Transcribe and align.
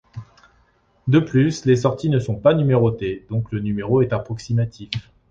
De 1.07 1.19
plus, 1.19 1.65
les 1.65 1.75
sorties 1.75 2.09
ne 2.09 2.17
sont 2.17 2.33
pas 2.33 2.55
numérotées, 2.55 3.23
donc 3.29 3.51
le 3.51 3.59
numéro 3.59 4.01
est 4.01 4.13
approximatif. 4.13 4.89